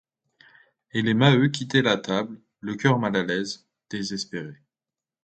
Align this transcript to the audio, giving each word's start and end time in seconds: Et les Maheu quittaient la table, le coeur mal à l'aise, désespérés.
Et 0.93 1.03
les 1.03 1.13
Maheu 1.13 1.49
quittaient 1.49 1.83
la 1.83 1.95
table, 1.95 2.41
le 2.59 2.73
coeur 2.75 2.97
mal 2.97 3.15
à 3.15 3.21
l'aise, 3.21 3.67
désespérés. 3.91 4.63